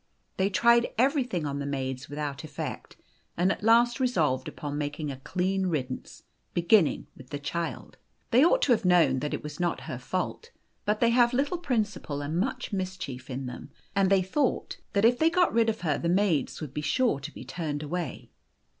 They 0.37 0.49
tried 0.49 0.87
everything 0.97 1.45
on 1.45 1.59
the 1.59 1.65
maids 1.67 2.09
without 2.09 2.43
effect, 2.43 2.97
and 3.37 3.51
at 3.51 3.61
last 3.61 3.99
resolved 3.99 4.47
upon 4.47 4.75
making 4.75 5.11
a 5.11 5.17
clean 5.17 5.67
riddance, 5.67 6.23
beginning 6.55 7.05
with 7.15 7.29
the 7.29 7.37
child. 7.37 7.97
They 8.31 8.43
ought 8.43 8.63
to 8.63 8.71
have 8.71 8.83
known 8.83 9.19
that 9.19 9.31
it 9.35 9.43
was 9.43 9.59
not 9.59 9.81
her 9.81 9.99
fault, 9.99 10.49
but 10.85 11.01
they 11.01 11.11
have 11.11 11.33
little 11.33 11.59
principle 11.59 12.23
and 12.23 12.35
much 12.39 12.73
mischief 12.73 13.29
in 13.29 13.45
them, 13.45 13.69
and 13.95 14.09
they 14.09 14.23
thought 14.23 14.77
that 14.93 15.05
if 15.05 15.19
they 15.19 15.29
got 15.29 15.53
rid 15.53 15.69
of 15.69 15.81
her 15.81 15.99
the 15.99 16.09
maids 16.09 16.61
would 16.61 16.73
be 16.73 16.81
sure 16.81 17.19
to 17.19 17.31
be 17.31 17.43
turned 17.45 17.83
away. 17.83 18.31